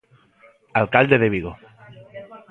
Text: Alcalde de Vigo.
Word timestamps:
Alcalde 0.81 1.19
de 1.21 1.29
Vigo. 1.33 1.51